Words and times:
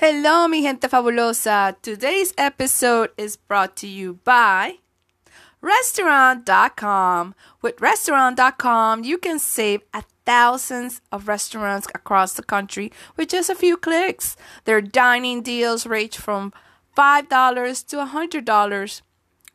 Hello, 0.00 0.48
mi 0.48 0.62
gente 0.62 0.88
fabulosa. 0.88 1.76
Today's 1.82 2.32
episode 2.38 3.10
is 3.18 3.36
brought 3.36 3.76
to 3.76 3.86
you 3.86 4.18
by 4.24 4.78
Restaurant.com. 5.60 7.34
With 7.60 7.78
Restaurant.com, 7.82 9.04
you 9.04 9.18
can 9.18 9.38
save 9.38 9.82
at 9.92 10.06
thousands 10.24 11.02
of 11.12 11.28
restaurants 11.28 11.86
across 11.94 12.32
the 12.32 12.42
country 12.42 12.90
with 13.18 13.28
just 13.28 13.50
a 13.50 13.54
few 13.54 13.76
clicks. 13.76 14.38
Their 14.64 14.80
dining 14.80 15.42
deals 15.42 15.84
range 15.84 16.16
from 16.16 16.54
$5 16.96 17.86
to 17.88 17.96
$100, 17.96 19.02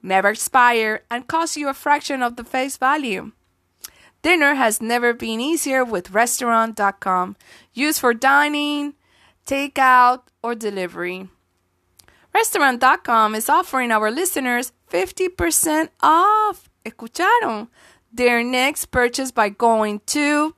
never 0.04 0.30
expire, 0.30 1.02
and 1.09 1.27
cost 1.27 1.57
you 1.57 1.70
a 1.70 1.73
fraction 1.73 2.21
of 2.21 2.35
the 2.35 2.43
face 2.43 2.77
value. 2.77 3.32
Dinner 4.21 4.54
has 4.54 4.80
never 4.80 5.12
been 5.12 5.41
easier 5.41 5.84
with 5.84 6.12
Restaurant.com. 6.12 7.35
Used 7.73 7.99
for 7.99 8.13
dining, 8.13 8.93
takeout, 9.45 10.22
or 10.44 10.55
delivery. 10.55 11.30
Restaurant.com 12.34 13.35
is 13.35 13.48
offering 13.49 13.91
our 13.91 14.09
listeners 14.12 14.71
50% 14.91 15.90
off. 16.02 16.70
¿Escucharon? 16.85 17.70
Their 18.12 18.44
next 18.44 18.88
purchase 18.88 19.31
by 19.31 19.48
going 19.49 20.02
to 20.08 20.55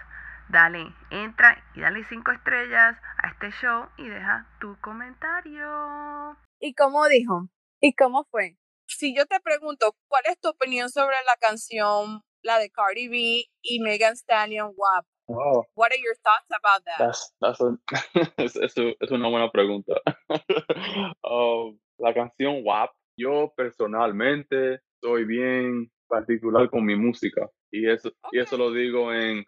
dale, 0.49 0.87
entra 1.11 1.63
y 1.75 1.81
dale 1.81 2.05
cinco 2.09 2.31
estrellas 2.33 2.97
a 3.23 3.29
este 3.29 3.51
show 3.53 3.87
y 3.99 4.09
deja 4.09 4.47
tu 4.61 4.77
comentario. 4.81 6.37
¿Y 6.61 6.75
cómo 6.75 7.07
dijo? 7.09 7.49
¿Y 7.81 7.95
cómo 7.95 8.25
fue? 8.31 8.57
Si 8.87 9.15
yo 9.17 9.27
te 9.27 9.41
pregunto, 9.41 9.95
¿cuál 10.09 10.23
es 10.31 10.39
tu 10.41 10.49
opinión 10.49 10.89
sobre 10.91 11.17
la 11.27 11.37
canción, 11.41 12.23
la 12.43 12.59
de 12.59 12.71
Cardi 12.71 13.09
B 13.09 13.45
y 13.63 13.81
Megan 13.81 14.17
Stallion 14.17 14.73
WAP? 14.77 15.05
Wow, 15.29 15.67
What 15.75 15.91
are 15.91 15.99
your 16.01 16.15
thoughts 16.23 16.49
about 16.53 16.85
that? 16.85 16.99
that's, 16.99 17.35
that's 17.41 17.61
a- 17.61 18.33
es, 18.43 18.55
es, 18.55 18.75
es 19.01 19.11
una 19.11 19.29
buena 19.29 19.51
pregunta. 19.51 19.95
Um, 21.23 21.79
la 21.99 22.15
canción 22.15 22.61
WAP, 22.65 22.91
yo 23.19 23.53
personalmente 23.57 24.81
soy 25.03 25.25
bien 25.25 25.91
particular 26.09 26.71
con 26.71 26.85
mi 26.85 26.95
música 26.97 27.51
y 27.73 27.91
eso, 27.91 28.13
y 28.31 28.39
eso 28.39 28.57
lo 28.57 28.71
digo 28.73 29.13
en, 29.13 29.45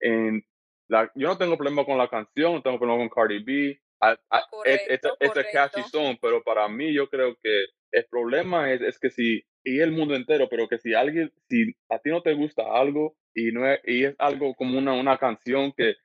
en 0.00 0.44
la, 0.88 1.10
yo 1.14 1.28
no 1.28 1.38
tengo 1.38 1.56
problema 1.56 1.84
con 1.84 1.98
la 1.98 2.08
canción, 2.08 2.54
no 2.54 2.62
tengo 2.62 2.78
problema 2.78 2.98
con 3.00 3.08
Cardi 3.10 3.42
B, 3.42 3.52
I- 4.02 4.06
I- 4.06 4.16
es, 4.64 4.80
es, 4.88 5.00
Correcto, 5.00 5.16
es 5.20 5.30
a 5.30 5.34
catchy 5.34 5.82
correcto. 5.82 5.82
song, 5.90 6.16
pero 6.20 6.42
para 6.42 6.68
mí 6.68 6.92
yo 6.92 7.08
creo 7.08 7.36
que 7.42 7.66
el 7.92 8.06
problema 8.06 8.72
es, 8.72 8.80
es 8.80 8.98
que 8.98 9.10
si, 9.10 9.42
y 9.64 9.80
el 9.80 9.92
mundo 9.92 10.14
entero, 10.14 10.48
pero 10.48 10.68
que 10.68 10.78
si 10.78 10.94
alguien, 10.94 11.32
si 11.48 11.74
a 11.90 11.98
ti 11.98 12.10
no 12.10 12.22
te 12.22 12.34
gusta 12.34 12.62
algo 12.72 13.16
y 13.34 13.52
no 13.52 13.70
es, 13.70 13.80
y 13.84 14.04
es 14.04 14.14
algo 14.18 14.54
como 14.54 14.78
una, 14.78 14.94
una 14.94 15.18
canción 15.18 15.72
que, 15.76 15.96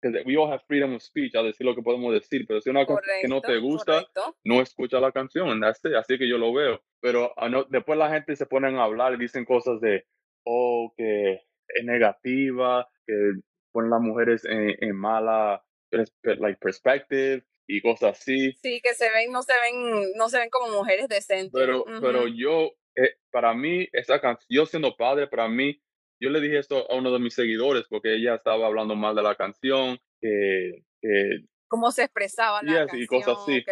que 0.00 0.08
we 0.26 0.36
all 0.36 0.50
have 0.52 0.62
freedom 0.66 0.94
of 0.94 1.02
speech 1.02 1.34
a 1.34 1.42
decir 1.42 1.66
lo 1.66 1.74
que 1.74 1.82
podemos 1.82 2.12
decir, 2.12 2.44
pero 2.46 2.60
si 2.60 2.70
una 2.70 2.86
canción 2.86 3.16
que 3.20 3.28
no 3.28 3.40
te 3.40 3.46
Correcto, 3.46 3.66
gusta, 3.66 3.92
correcto. 3.92 4.36
no 4.44 4.60
escucha 4.62 5.00
la 5.00 5.12
canción, 5.12 5.62
así 5.64 6.18
que 6.18 6.28
yo 6.28 6.38
lo 6.38 6.52
veo. 6.52 6.82
Pero 7.00 7.32
ah, 7.36 7.48
no- 7.48 7.64
después 7.64 7.98
la 7.98 8.10
gente 8.10 8.36
se 8.36 8.46
ponen 8.46 8.76
a 8.76 8.84
hablar 8.84 9.14
y 9.14 9.18
dicen 9.18 9.44
cosas 9.44 9.80
de, 9.80 10.06
oh, 10.44 10.92
que 10.96 11.40
es 11.74 11.84
negativa, 11.84 12.88
que 13.06 13.14
ponen 13.72 13.90
las 13.90 14.00
mujeres 14.00 14.44
en, 14.44 14.74
en 14.80 14.96
mala 14.96 15.62
like, 15.90 16.58
perspective 16.60 17.44
y 17.66 17.80
cosas 17.82 18.18
así. 18.18 18.52
Sí, 18.54 18.80
que 18.82 18.94
se 18.94 19.10
ven, 19.10 19.30
no 19.32 19.42
se 19.42 19.52
ven, 19.60 20.12
no 20.16 20.28
se 20.28 20.38
ven 20.38 20.50
como 20.50 20.72
mujeres 20.72 21.08
decentes. 21.08 21.52
Pero, 21.52 21.84
Ujú. 21.84 22.00
pero 22.00 22.26
yo, 22.28 22.70
eh, 22.96 23.14
para 23.30 23.54
mí, 23.54 23.88
esa 23.92 24.20
canción, 24.20 24.46
yo 24.48 24.66
siendo 24.66 24.96
padre, 24.96 25.28
para 25.28 25.48
mí, 25.48 25.80
yo 26.20 26.30
le 26.30 26.40
dije 26.40 26.58
esto 26.58 26.90
a 26.90 26.96
uno 26.96 27.12
de 27.12 27.18
mis 27.18 27.34
seguidores 27.34 27.84
porque 27.88 28.14
ella 28.14 28.34
estaba 28.34 28.66
hablando 28.66 28.94
mal 28.94 29.14
de 29.14 29.22
la 29.22 29.36
canción, 29.36 29.98
que, 30.20 30.84
que 31.00 31.46
cómo 31.70 31.92
se 31.92 32.02
expresaba 32.02 32.62
la 32.62 32.72
Yes, 32.72 32.78
canción, 32.78 33.02
y 33.02 33.06
cosas 33.06 33.38
así. 33.38 33.64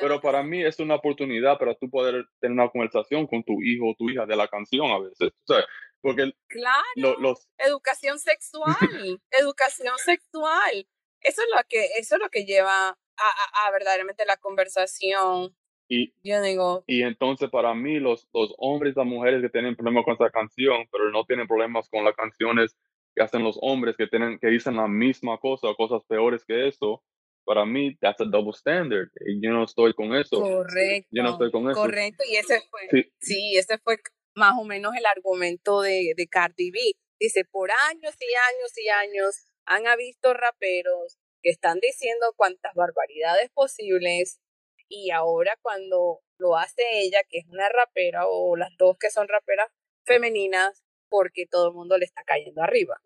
Pero 0.00 0.20
para 0.20 0.42
mí 0.42 0.62
es 0.62 0.78
una 0.78 0.96
oportunidad 0.96 1.58
para 1.58 1.74
tú 1.74 1.88
poder 1.88 2.26
tener 2.38 2.52
una 2.52 2.68
conversación 2.68 3.26
con 3.26 3.42
tu 3.42 3.62
hijo 3.62 3.88
o 3.88 3.94
tu 3.98 4.10
hija 4.10 4.26
de 4.26 4.36
la 4.36 4.46
canción 4.46 4.90
a 4.90 4.98
veces. 4.98 5.32
O 5.48 5.54
sea, 5.54 5.64
porque 6.06 6.32
Claro, 6.48 6.82
lo- 6.96 7.18
los... 7.20 7.48
educación 7.58 8.18
sexual, 8.18 8.66
educación 9.30 9.94
sexual. 9.98 10.86
Eso 11.20 11.42
es 11.42 11.48
lo 11.56 11.62
que, 11.68 11.84
eso 11.98 12.16
es 12.16 12.20
lo 12.22 12.28
que 12.30 12.44
lleva 12.44 12.88
a, 12.90 12.96
a- 13.16 13.66
a 13.66 13.70
verdaderamente 13.72 14.24
la 14.24 14.36
conversación. 14.36 15.56
Y, 15.88 16.12
Yo 16.24 16.42
digo, 16.42 16.82
y 16.86 17.02
entonces 17.02 17.48
para 17.50 17.72
mí 17.74 17.98
los, 18.00 18.28
los 18.34 18.52
hombres 18.58 18.94
y 18.94 18.98
las 18.98 19.06
mujeres 19.06 19.40
que 19.40 19.48
tienen 19.48 19.76
problemas 19.76 20.04
con 20.04 20.14
esa 20.14 20.30
canción, 20.30 20.86
pero 20.90 21.10
no 21.10 21.24
tienen 21.24 21.46
problemas 21.46 21.88
con 21.88 22.04
las 22.04 22.14
canciones 22.14 22.76
que 23.14 23.22
hacen 23.22 23.42
los 23.44 23.56
hombres 23.62 23.96
que, 23.96 24.06
tienen, 24.08 24.38
que 24.38 24.48
dicen 24.48 24.76
la 24.76 24.88
misma 24.88 25.38
cosa 25.38 25.68
o 25.68 25.76
cosas 25.76 26.02
peores 26.08 26.44
que 26.44 26.66
eso, 26.68 27.02
para 27.44 27.64
mí 27.64 27.96
that's 28.00 28.20
a 28.20 28.24
double 28.24 28.50
standard. 28.52 29.08
Y 29.24 29.40
yo 29.40 29.52
no 29.52 29.62
estoy 29.64 29.94
con 29.94 30.12
eso. 30.16 30.40
correcto, 30.40 31.08
Yo 31.12 31.22
no 31.22 31.30
estoy 31.30 31.50
con 31.52 31.70
eso. 31.70 31.80
correcto, 31.80 32.24
y 32.28 32.36
ese 32.36 32.60
fue, 32.68 32.80
Sí, 32.90 33.12
sí, 33.20 33.56
ese 33.56 33.78
fue 33.78 33.96
más 34.36 34.54
o 34.58 34.64
menos 34.64 34.94
el 34.96 35.06
argumento 35.06 35.80
de, 35.80 36.12
de 36.16 36.28
Cardi 36.28 36.70
B. 36.70 36.78
Dice, 37.18 37.44
por 37.44 37.70
años 37.90 38.14
y 38.20 38.34
años 38.54 38.78
y 38.78 38.88
años 38.88 39.46
han 39.64 39.84
visto 39.96 40.34
raperos 40.34 41.18
que 41.42 41.50
están 41.50 41.80
diciendo 41.80 42.26
cuantas 42.36 42.74
barbaridades 42.74 43.50
posibles 43.52 44.40
y 44.88 45.10
ahora 45.10 45.56
cuando 45.62 46.20
lo 46.38 46.56
hace 46.56 46.82
ella, 46.92 47.18
que 47.28 47.38
es 47.38 47.46
una 47.48 47.68
rapera, 47.68 48.26
o 48.28 48.56
las 48.56 48.70
dos 48.78 48.96
que 48.98 49.10
son 49.10 49.26
raperas 49.26 49.68
femeninas, 50.04 50.84
porque 51.08 51.46
todo 51.50 51.68
el 51.68 51.74
mundo 51.74 51.98
le 51.98 52.04
está 52.04 52.22
cayendo 52.24 52.62
arriba. 52.62 53.00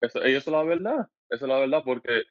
Eso, 0.00 0.22
es 0.22 0.46
la 0.46 0.62
verdad. 0.64 1.06
Eso 1.30 1.44
es 1.44 1.48
la 1.48 1.58
verdad 1.58 1.82
porque 1.84 2.24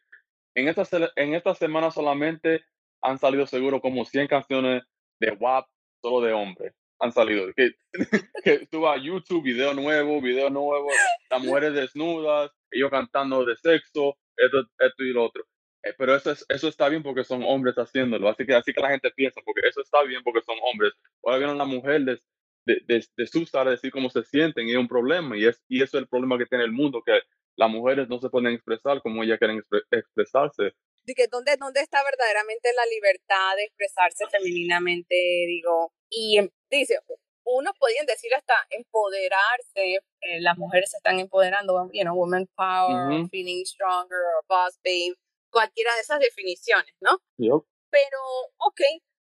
en 0.55 0.67
esta, 0.67 0.83
en 1.15 1.33
esta 1.33 1.55
semana 1.55 1.91
solamente 1.91 2.65
han 3.01 3.17
salido 3.17 3.45
seguro 3.47 3.81
como 3.81 4.05
100 4.05 4.27
canciones 4.27 4.83
de 5.19 5.31
WAP 5.31 5.67
solo 6.01 6.21
de 6.25 6.33
hombres. 6.33 6.73
Han 6.99 7.11
salido. 7.11 7.53
Que, 7.55 7.71
que 8.43 8.67
tú 8.67 8.87
a 8.87 8.97
YouTube, 8.97 9.43
video 9.43 9.73
nuevo, 9.73 10.21
video 10.21 10.49
nuevo, 10.49 10.89
las 11.29 11.43
mujeres 11.43 11.73
desnudas, 11.73 12.51
ellos 12.71 12.89
cantando 12.91 13.45
de 13.45 13.55
sexo, 13.57 14.17
esto, 14.35 14.59
esto 14.79 15.03
y 15.03 15.13
lo 15.13 15.25
otro. 15.25 15.43
Eh, 15.83 15.93
Pero 15.97 16.15
eso, 16.15 16.31
es, 16.31 16.45
eso 16.49 16.67
está 16.67 16.89
bien 16.89 17.03
porque 17.03 17.23
son 17.23 17.43
hombres 17.43 17.75
haciéndolo. 17.75 18.29
Así 18.29 18.45
que 18.45 18.55
así 18.55 18.73
que 18.73 18.81
la 18.81 18.89
gente 18.91 19.11
piensa, 19.11 19.41
porque 19.45 19.61
eso 19.67 19.81
está 19.81 20.03
bien 20.03 20.21
porque 20.23 20.41
son 20.41 20.57
hombres. 20.71 20.93
Ahora 21.23 21.37
viene 21.37 21.55
la 21.55 21.65
mujer 21.65 22.01
de, 22.03 22.19
de, 22.65 22.81
de, 22.87 23.05
de 23.15 23.47
a 23.53 23.63
decir 23.65 23.91
cómo 23.91 24.09
se 24.09 24.23
sienten 24.23 24.67
y 24.67 24.71
es 24.71 24.77
un 24.77 24.87
problema. 24.87 25.37
Y, 25.37 25.45
es, 25.45 25.63
y 25.67 25.81
eso 25.83 25.97
es 25.97 26.03
el 26.03 26.09
problema 26.09 26.37
que 26.37 26.45
tiene 26.45 26.63
el 26.65 26.71
mundo, 26.71 27.01
que 27.05 27.21
las 27.55 27.69
mujeres 27.69 28.09
no 28.09 28.19
se 28.19 28.29
pueden 28.29 28.53
expresar 28.53 29.01
como 29.01 29.23
ellas 29.23 29.39
quieren 29.39 29.59
expre- 29.59 29.83
expresarse. 29.91 30.73
Que 31.15 31.27
¿dónde, 31.27 31.55
¿dónde 31.57 31.81
está 31.81 32.03
verdaderamente 32.03 32.73
la 32.73 32.85
libertad 32.85 33.55
de 33.55 33.63
expresarse 33.63 34.25
femeninamente? 34.29 35.15
Digo, 35.47 35.93
y 36.09 36.37
em- 36.37 36.49
dice, 36.69 36.99
unos 37.45 37.73
podrían 37.79 38.05
decir 38.05 38.33
hasta 38.35 38.53
empoderarse, 38.69 39.95
eh, 40.21 40.41
las 40.41 40.57
mujeres 40.57 40.91
se 40.91 40.97
están 40.97 41.19
empoderando, 41.19 41.89
you 41.93 42.03
know, 42.03 42.15
woman 42.15 42.47
power, 42.55 43.27
feeling 43.29 43.63
stronger, 43.63 44.17
or 44.17 44.45
boss 44.49 44.77
babe, 44.83 45.15
cualquiera 45.49 45.93
de 45.95 46.01
esas 46.01 46.19
definiciones, 46.19 46.93
¿no? 46.99 47.19
Yup. 47.37 47.65
Pero, 47.89 48.19
ok, 48.57 48.81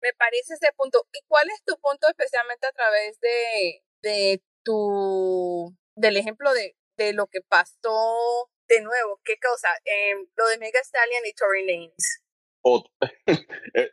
me 0.00 0.12
parece 0.14 0.54
ese 0.54 0.72
punto. 0.76 1.06
¿Y 1.12 1.20
cuál 1.26 1.48
es 1.50 1.62
tu 1.64 1.76
punto 1.80 2.06
especialmente 2.08 2.66
a 2.66 2.72
través 2.72 3.18
de, 3.20 3.82
de 4.02 4.42
tu, 4.62 5.74
del 5.96 6.16
ejemplo 6.16 6.52
de, 6.52 6.76
de 6.96 7.12
lo 7.14 7.26
que 7.26 7.40
pasó 7.40 8.48
de 8.68 8.80
nuevo? 8.82 9.20
¿Qué 9.24 9.34
cosa? 9.40 9.68
Em, 9.84 10.26
lo 10.36 10.46
de 10.48 10.58
Mega 10.58 10.80
Stallion 10.82 11.22
y 11.26 11.32
Tory 11.34 11.66
Lanez. 11.66 12.22
Eh, 13.76 13.90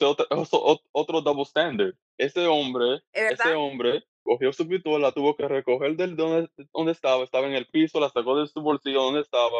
otro, 0.00 0.26
eso- 0.30 0.64
ot- 0.64 0.84
otro 0.92 1.20
double 1.22 1.44
standard. 1.44 1.94
Ese 2.18 2.46
hombre, 2.46 3.02
¿Es 3.12 3.32
ese 3.32 3.54
hombre 3.54 4.02
cogió 4.22 4.52
su 4.52 4.68
pistola, 4.68 5.12
tuvo 5.12 5.36
que 5.36 5.48
recoger 5.48 5.96
del 5.96 6.16
donde, 6.16 6.48
donde 6.74 6.92
estaba, 6.92 7.24
estaba 7.24 7.46
en 7.46 7.54
el 7.54 7.66
piso, 7.68 7.98
la 8.00 8.10
sacó 8.10 8.38
de 8.38 8.46
su 8.46 8.60
bolsillo 8.60 9.02
donde 9.02 9.20
estaba, 9.22 9.58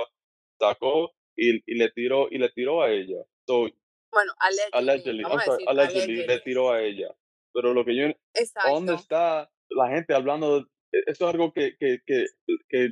sacó 0.58 1.12
y, 1.36 1.56
y 1.66 1.78
le 1.78 1.90
tiró 1.90 2.28
y 2.30 2.38
le 2.38 2.50
tiró 2.50 2.82
a 2.82 2.90
ella. 2.90 3.24
So, 3.46 3.68
bueno, 4.12 4.32
allegedly, 4.38 4.70
allegedly, 4.72 5.22
vamos 5.22 5.42
a 5.42 5.44
sorry, 5.44 5.64
decir 5.64 5.68
allegedly, 5.80 6.26
le 6.26 6.40
tiró 6.40 6.70
a 6.72 6.82
ella. 6.82 7.08
Pero 7.52 7.72
lo 7.74 7.84
que 7.84 7.96
yo, 7.96 8.02
¿dónde 8.02 8.18
Exacto. 8.34 8.94
está 8.94 9.50
la 9.70 9.88
gente 9.88 10.14
hablando? 10.14 10.60
de- 10.60 10.66
e- 10.92 11.04
Eso 11.06 11.26
es 11.26 11.34
algo 11.34 11.52
que, 11.52 11.76
que, 11.78 11.98
que, 12.06 12.26
que 12.68 12.88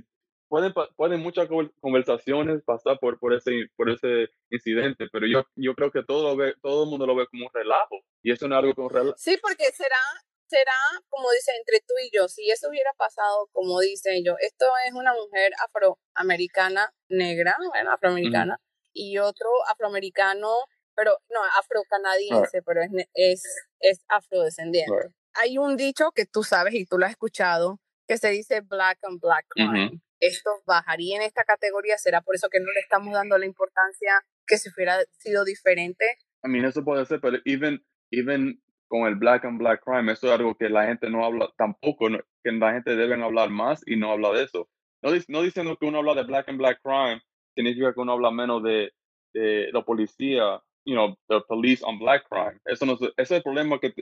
pueden, 0.49 0.73
pueden 0.97 1.21
muchas 1.21 1.49
conver- 1.49 1.73
conversaciones 1.81 2.63
pasar 2.65 2.99
por, 2.99 3.19
por 3.19 3.35
ese, 3.35 3.69
por 3.77 3.91
ese 3.91 4.29
incidente, 4.51 5.07
pero 5.13 5.27
yo, 5.27 5.45
yo 5.55 5.75
creo 5.75 5.91
que 5.91 6.03
todo, 6.03 6.31
lo 6.31 6.37
ve, 6.37 6.55
todo 6.63 6.85
el 6.85 6.91
mundo 6.91 7.07
lo 7.07 7.15
ve 7.15 7.27
como 7.31 7.47
un 7.47 7.53
relajo. 7.53 7.97
Y 8.23 8.33
eso 8.33 8.49
no 8.49 8.57
es 8.57 8.59
algo 8.61 8.75
como 8.75 8.89
un 8.89 8.95
relajo. 8.95 9.15
Sí, 9.19 9.39
porque 9.41 9.71
será, 9.73 10.01
será, 10.47 10.73
como 11.09 11.31
dice, 11.33 11.53
entre 11.59 11.81
tú 11.81 11.95
y 12.05 12.11
yo, 12.17 12.29
si 12.29 12.51
eso 12.51 12.69
hubiera 12.69 12.93
pasado, 12.95 13.49
como 13.53 13.81
dice 13.81 14.23
yo, 14.25 14.35
esto 14.41 14.67
es 14.87 14.95
una 14.95 15.15
mujer 15.15 15.53
afroamericana 15.65 16.93
negra, 17.09 17.57
bueno, 17.71 17.93
afroamericana, 17.93 18.61
y 18.93 19.19
otro 19.19 19.49
afroamericano, 19.71 20.49
pero 20.97 21.17
no, 21.31 21.41
afrocanadiense, 21.59 22.63
pero 22.63 22.83
es, 22.83 22.91
es, 23.15 23.43
es 23.81 24.05
afrodescendiente. 24.09 24.93
Right. 24.93 25.13
Hay 25.35 25.59
un 25.59 25.77
dicho 25.77 26.11
que 26.11 26.27
tú 26.27 26.43
sabes 26.43 26.75
y 26.75 26.85
tú 26.85 26.99
lo 26.99 27.05
has 27.05 27.13
escuchado, 27.13 27.79
que 28.09 28.17
se 28.17 28.31
dice 28.31 28.63
black 28.63 28.99
on 29.03 29.19
black 29.21 29.47
crime. 29.51 29.87
Ujú. 29.87 30.01
Esto 30.21 30.51
bajaría 30.67 31.17
en 31.17 31.23
esta 31.23 31.45
categoría, 31.45 31.97
será 31.99 32.23
por 32.23 32.35
eso 32.35 32.49
que 32.49 32.59
no 32.59 32.73
le 32.73 32.81
estamos 32.81 33.13
dando 33.15 33.39
la 33.39 33.47
importancia 33.47 34.25
que 34.47 34.57
si 34.59 34.71
hubiera 34.75 34.99
sido 35.19 35.45
diferente. 35.45 36.05
I 36.45 36.49
mean, 36.49 36.65
eso 36.65 36.83
puede 36.85 37.05
ser, 37.05 37.21
pero 37.21 37.37
even, 37.45 37.85
even 38.11 38.61
con 38.89 39.07
el 39.07 39.15
black 39.17 39.45
and 39.45 39.59
black 39.59 39.83
crime, 39.85 40.11
eso 40.11 40.27
es 40.27 40.33
algo 40.33 40.57
que 40.57 40.69
la 40.71 40.87
gente 40.87 41.09
no 41.11 41.25
habla 41.25 41.53
tampoco, 41.57 42.09
no- 42.09 42.21
que 42.43 42.51
la 42.53 42.73
gente 42.73 42.97
deben 42.97 43.23
hablar 43.23 43.51
más 43.51 43.83
y 43.87 43.97
no 43.97 44.11
habla 44.11 44.33
de 44.33 44.45
eso. 44.45 44.69
No, 45.03 45.11
no 45.29 45.43
diciendo 45.43 45.77
que 45.77 45.87
uno 45.87 45.99
habla 45.99 46.15
de 46.15 46.23
black 46.25 46.49
and 46.49 46.59
black 46.59 46.81
crime, 46.83 47.23
significa 47.55 47.93
que 47.93 48.01
uno 48.01 48.13
habla 48.13 48.31
menos 48.33 48.63
de, 48.65 48.93
de 49.35 49.69
la 49.73 49.85
policía, 49.85 50.61
you 50.85 50.95
know, 50.95 51.15
the 51.29 51.41
police 51.47 51.85
on 51.85 51.99
black 51.99 52.27
crime. 52.29 52.59
Eso 52.65 52.87
no 52.87 52.95
es, 52.95 53.01
ese 53.03 53.13
es 53.23 53.31
el 53.33 53.43
problema 53.43 53.79
que 53.79 53.95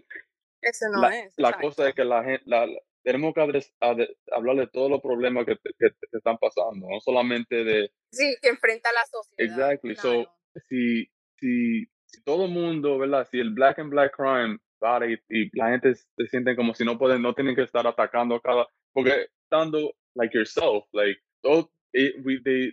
Eso 0.63 0.87
no 0.93 1.01
la, 1.03 1.19
es. 1.19 1.35
la 1.37 1.49
exacto. 1.49 1.69
cosa 1.69 1.89
es 1.89 1.95
que 1.95 2.05
la 2.05 2.23
gente, 2.25 2.43
la, 2.47 2.67
la- 2.67 2.81
tenemos 3.07 3.33
que 3.35 3.41
adres- 3.41 3.73
ade- 3.81 4.17
hablar 4.33 4.57
de 4.57 4.67
todos 4.67 4.91
los 4.91 5.01
problemas 5.01 5.47
que, 5.47 5.55
te- 5.55 5.71
que, 5.79 5.91
te- 5.91 6.07
que 6.11 6.17
están 6.19 6.39
pasando, 6.39 6.89
no 6.91 6.99
solamente 7.01 7.63
de, 7.63 7.91
Sí, 8.11 8.35
que 8.43 8.49
enfrenta 8.49 8.91
la 8.93 9.05
sociedad. 9.07 9.73
Exactly. 9.73 9.95
So, 9.95 10.27
si, 10.69 11.05
si, 11.39 11.87
si 12.07 12.23
todo 12.25 12.47
el 12.47 12.51
mundo, 12.51 12.99
¿verdad? 12.99 13.29
Si 13.31 13.39
el 13.39 13.51
black 13.51 13.79
and 13.79 13.91
black 13.91 14.13
crime 14.17 14.59
para 14.81 15.09
y, 15.11 15.17
y 15.29 15.57
la 15.57 15.71
gente 15.71 15.95
se 15.95 16.27
siente 16.29 16.57
como 16.57 16.75
si 16.75 16.85
no 16.85 16.99
pueden, 16.99 17.23
no 17.23 17.33
tienen 17.35 17.55
que 17.55 17.63
estar 17.63 17.87
atacando 17.87 18.35
a 18.35 18.41
cada, 18.43 18.67
porque 18.93 19.29
estando, 19.45 19.95
like 20.17 20.37
yourself, 20.37 20.85
like, 20.93 21.21
todo, 21.43 21.71
eh, 21.93 22.13
we, 22.25 22.41
they, 22.43 22.73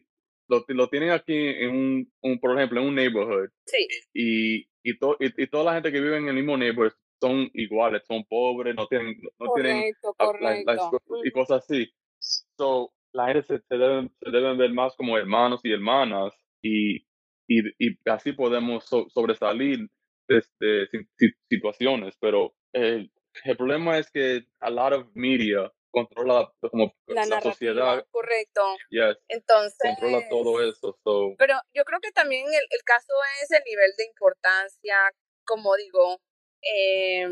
lo, 0.50 0.66
lo 0.68 0.90
tienen 0.90 1.12
aquí 1.12 1.36
en 1.38 1.70
un, 1.70 2.14
un, 2.24 2.40
por 2.40 2.58
ejemplo, 2.58 2.82
en 2.82 2.88
un 2.88 2.96
neighborhood 2.96 3.50
Sí, 3.68 3.88
y, 4.14 4.68
y, 4.84 4.98
to- 4.98 5.18
y, 5.20 5.44
y 5.44 5.48
toda 5.48 5.64
la 5.66 5.74
gente 5.76 5.92
que 5.92 6.02
vive 6.02 6.18
en 6.18 6.28
el 6.28 6.34
mismo 6.36 6.58
neighborhood 6.58 6.94
son 7.24 7.50
iguales, 7.54 8.04
son 8.06 8.26
pobres, 8.26 8.76
no 8.76 8.86
tienen, 8.88 9.16
no 9.40 9.52
tienen 9.54 9.94
correcto, 9.94 10.16
la- 10.20 10.26
correcto. 10.26 10.90
co- 11.08 11.24
y 11.24 11.32
cosas 11.32 11.64
así. 11.64 11.90
So, 12.58 12.94
la 13.14 13.28
gente 13.28 13.44
se, 13.44 13.60
se 13.60 13.76
deben, 13.78 14.14
se 14.22 14.30
deben 14.30 14.58
ver 14.58 14.72
más 14.74 14.94
como 14.98 15.18
hermanos 15.18 15.62
y 15.64 15.72
hermanas 15.72 16.34
y, 16.62 16.98
y, 17.48 17.62
y 17.80 17.98
así 18.06 18.34
podemos 18.34 18.84
so- 18.86 19.08
sobresalir 19.10 19.90
de, 20.28 20.42
si- 21.18 21.32
situaciones. 21.50 22.16
Pero 22.20 22.54
el, 22.74 23.12
el 23.46 23.58
problema 23.58 23.98
es 23.98 24.12
que 24.12 24.46
a 24.60 24.70
lot 24.70 24.94
of 24.94 25.08
media 25.14 25.72
controla 25.92 26.52
como 26.72 26.94
La 27.08 27.26
la 27.26 27.40
sociedad, 27.40 28.06
correcto. 28.10 28.62
yes, 28.90 29.16
Entonces, 29.28 29.78
controla 29.80 30.28
todo 30.30 30.62
eso. 30.68 30.98
So, 31.04 31.36
pero 31.38 31.56
yo 31.74 31.84
creo 31.86 32.00
que 32.02 32.12
también 32.12 32.46
el, 32.48 32.66
el 32.70 32.84
caso 32.84 33.14
es 33.44 33.52
el 33.52 33.64
nivel 33.66 33.92
de 33.98 34.06
importancia, 34.06 34.96
como 35.46 35.76
digo, 35.76 36.20
eh, 36.64 37.28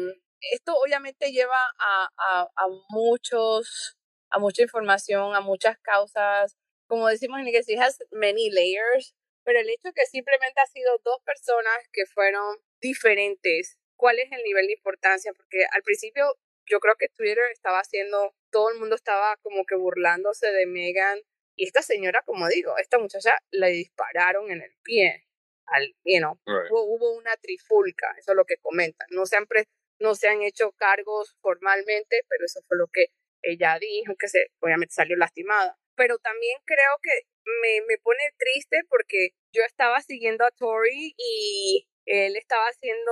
esto 0.51 0.73
obviamente 0.83 1.31
lleva 1.31 1.57
a, 1.79 2.09
a, 2.17 2.41
a 2.55 2.67
muchos, 2.89 3.97
a 4.29 4.39
mucha 4.39 4.63
información, 4.63 5.35
a 5.35 5.41
muchas 5.41 5.77
causas, 5.79 6.57
como 6.91 7.07
decimos 7.07 7.39
en 7.39 7.47
inglés, 7.47 7.69
it 7.69 7.79
has 7.79 7.99
many 8.11 8.49
layers, 8.49 9.15
pero 9.45 9.59
el 9.59 9.69
hecho 9.69 9.93
que 9.95 10.05
simplemente 10.07 10.59
ha 10.59 10.67
sido 10.67 10.97
dos 11.05 11.21
personas 11.23 11.77
que 11.93 12.05
fueron 12.05 12.57
diferentes, 12.81 13.77
¿cuál 13.95 14.19
es 14.19 14.29
el 14.31 14.43
nivel 14.43 14.67
de 14.67 14.73
importancia? 14.73 15.31
Porque 15.33 15.63
al 15.71 15.83
principio 15.83 16.37
yo 16.65 16.79
creo 16.79 16.95
que 16.99 17.07
Twitter 17.07 17.45
estaba 17.53 17.79
haciendo, 17.79 18.35
todo 18.51 18.71
el 18.71 18.79
mundo 18.79 18.95
estaba 18.95 19.37
como 19.37 19.65
que 19.65 19.75
burlándose 19.75 20.51
de 20.51 20.65
Megan 20.65 21.19
y 21.55 21.65
esta 21.65 21.81
señora, 21.81 22.23
como 22.25 22.47
digo, 22.49 22.77
esta 22.77 22.97
muchacha 22.97 23.37
le 23.51 23.69
dispararon 23.69 24.51
en 24.51 24.61
el 24.61 24.75
pie. 24.83 25.25
Al, 25.71 25.95
you 26.03 26.19
know, 26.19 26.39
right. 26.45 26.69
hubo, 26.71 26.83
hubo 26.83 27.11
una 27.17 27.35
trifulca, 27.37 28.13
eso 28.17 28.31
es 28.31 28.35
lo 28.35 28.45
que 28.45 28.57
comentan. 28.57 29.07
No 29.11 29.25
se 29.25 29.37
han, 29.37 29.45
pre- 29.47 29.67
no 29.99 30.15
se 30.15 30.27
han 30.27 30.41
hecho 30.41 30.71
cargos 30.73 31.35
formalmente, 31.41 32.21
pero 32.27 32.45
eso 32.45 32.61
fue 32.67 32.77
lo 32.77 32.87
que 32.87 33.07
ella 33.43 33.77
dijo, 33.79 34.13
que 34.19 34.27
se, 34.27 34.47
obviamente 34.59 34.93
salió 34.93 35.15
lastimada. 35.17 35.77
Pero 35.95 36.17
también 36.19 36.57
creo 36.65 36.93
que 37.01 37.11
me, 37.61 37.81
me 37.87 37.97
pone 37.99 38.23
triste 38.37 38.81
porque 38.89 39.29
yo 39.53 39.63
estaba 39.63 40.01
siguiendo 40.01 40.45
a 40.45 40.51
Tori 40.51 41.13
y 41.17 41.87
él 42.05 42.35
estaba 42.35 42.65
haciendo, 42.65 43.11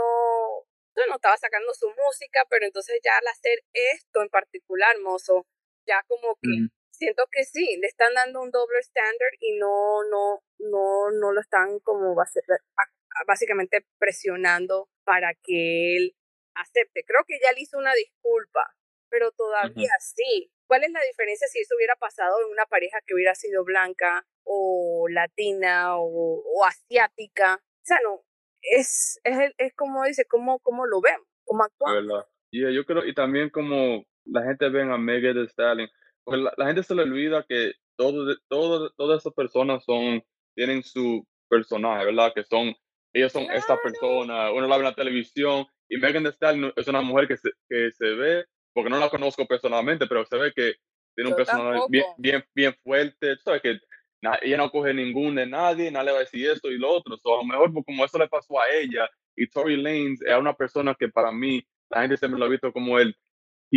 bueno, 0.96 1.16
estaba 1.16 1.38
sacando 1.38 1.74
su 1.74 1.88
música, 1.90 2.46
pero 2.50 2.66
entonces 2.66 3.00
ya 3.04 3.18
al 3.18 3.28
hacer 3.28 3.64
esto 3.74 4.22
en 4.22 4.30
particular, 4.30 4.98
mozo, 5.00 5.46
ya 5.86 6.04
como 6.08 6.36
que 6.42 6.50
Ujú. 6.50 6.70
Siento 7.00 7.24
que 7.32 7.44
sí, 7.46 7.78
le 7.82 7.88
están 7.88 8.14
dando 8.14 8.42
un 8.42 8.52
doble 8.52 8.78
standard 8.80 9.34
y 9.40 9.58
no, 9.58 10.04
no, 10.12 10.44
no, 10.60 11.12
no 11.12 11.32
lo 11.32 11.42
están 11.42 11.80
como 11.80 12.20
a- 12.22 13.26
básicamente 13.26 13.86
presionando 13.98 14.90
para 15.06 15.34
que 15.44 15.96
él 15.98 16.16
acepte. 16.56 17.04
Creo 17.06 17.24
que 17.26 17.40
ya 17.42 17.52
le 17.54 17.62
hizo 17.62 17.78
una 17.78 17.94
disculpa, 17.94 18.76
pero 19.10 19.32
todavía 19.32 19.90
sí. 20.00 20.52
¿Cuál 20.68 20.84
es 20.84 20.92
la 20.92 21.02
diferencia 21.02 21.48
si 21.48 21.62
eso 21.62 21.74
hubiera 21.76 21.96
pasado 21.96 22.36
en 22.46 22.52
una 22.52 22.66
pareja 22.68 23.00
que 23.06 23.16
hubiera 23.16 23.34
sido 23.34 23.64
blanca 23.64 24.28
o 24.44 25.08
latina 25.10 25.98
o, 25.98 26.44
o 26.46 26.66
asiática? 26.66 27.56
O 27.56 27.86
sea, 27.86 27.98
no, 28.04 28.24
es, 28.62 29.20
es, 29.24 29.54
es 29.58 29.74
como 29.74 30.04
dice, 30.06 30.26
cómo, 30.28 30.60
cómo 30.60 30.86
lo 30.86 31.02
vemos, 31.02 31.26
cómo 31.44 31.64
actuamos. 31.64 32.26
Y 32.52 32.62
yo 32.76 32.86
creo, 32.86 33.06
y 33.06 33.14
también 33.14 33.50
como 33.50 34.04
la 34.26 34.44
gente 34.44 34.70
ven 34.70 34.92
a 34.92 34.98
Megan 34.98 35.34
Thee 35.36 35.46
Stallion, 35.48 35.90
porque 36.30 36.44
la, 36.44 36.54
la 36.58 36.68
gente 36.68 36.84
se 36.84 36.96
le 36.96 37.04
olvida 37.04 37.46
que 37.48 37.74
todo, 37.98 38.26
de- 38.26 38.38
todo, 38.50 38.92
todas 38.98 39.22
esas 39.22 39.34
personas 39.34 39.84
son, 39.86 40.24
tienen 40.56 40.84
su 40.84 41.26
personaje, 41.50 42.06
¿verdad? 42.06 42.34
Que 42.36 42.44
son, 42.44 42.76
ellos 43.14 43.32
son 43.32 43.44
esta 43.44 43.78
Claro. 43.78 43.82
persona, 43.84 44.52
uno 44.52 44.68
la 44.68 44.78
ve 44.78 44.82
en 44.84 44.90
la 44.90 44.96
televisión, 44.96 45.66
y 45.90 45.98
Megan 45.98 46.24
Thee 46.24 46.32
Stallion 46.34 46.74
es 46.76 46.88
una 46.88 47.02
mujer 47.02 47.28
que 47.28 47.38
se, 47.38 47.50
que 47.70 47.92
se 47.94 48.06
ve, 48.16 48.46
porque 48.74 48.90
no 48.90 49.00
la 49.00 49.10
conozco 49.10 49.46
personalmente, 49.48 50.08
pero 50.08 50.26
se 50.26 50.38
ve 50.38 50.54
que 50.56 50.76
tiene 51.16 51.32
un 51.32 51.36
personaje 51.36 51.82
bien, 51.90 52.06
bien, 52.18 52.46
bien 52.56 52.76
fuerte, 52.84 53.38
¿sabes? 53.44 53.62
Que 53.62 53.80
na- 54.22 54.40
ella 54.42 54.58
no 54.58 54.70
coge 54.72 54.94
ningún 54.94 55.36
de 55.36 55.48
nadie, 55.48 55.92
nadie 55.92 56.06
le 56.08 56.12
va 56.14 56.18
a 56.20 56.22
decir 56.22 56.50
esto 56.50 56.72
y 56.72 56.78
lo 56.78 56.92
otro, 56.92 57.18
so, 57.18 57.36
a 57.36 57.38
lo 57.40 57.46
mejor 57.46 57.74
pues, 57.74 57.86
como 57.86 58.06
eso 58.06 58.18
le 58.20 58.28
pasó 58.30 58.60
a 58.60 58.70
ella, 58.74 59.10
y 59.36 59.48
Tory 59.50 59.78
Lanez 59.78 60.22
es 60.26 60.38
una 60.38 60.54
persona 60.56 60.96
que 60.98 61.10
para 61.10 61.32
mí, 61.32 61.64
la 61.90 62.02
gente 62.02 62.18
siempre 62.18 62.40
lo 62.40 62.46
ha 62.46 62.50
visto 62.50 62.72
como 62.74 63.00
el, 63.00 63.16